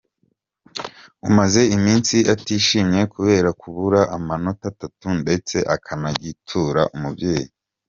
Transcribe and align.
umaze 1.29 1.61
iminsi 1.77 2.15
atishimye 2.33 3.01
kubera 3.13 3.49
kubura 3.61 4.01
amanota 4.17 4.63
atatu 4.73 5.07
ndetse 5.21 5.55
akanagitura 5.75 6.81
umubyeyi 6.95 7.47